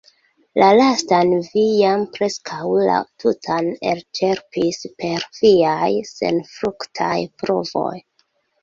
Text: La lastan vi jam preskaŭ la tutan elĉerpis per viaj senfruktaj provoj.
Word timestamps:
La 0.61 0.69
lastan 0.77 1.33
vi 1.47 1.65
jam 1.81 2.05
preskaŭ 2.15 2.71
la 2.89 2.97
tutan 3.25 3.69
elĉerpis 3.93 4.83
per 5.05 5.29
viaj 5.43 5.95
senfruktaj 6.17 7.17
provoj. 7.45 7.97